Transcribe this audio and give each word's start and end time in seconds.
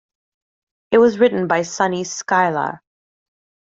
It 0.89 0.97
was 0.97 1.19
written 1.19 1.45
by 1.45 1.61
Sunny 1.61 2.01
Skylar. 2.05 2.79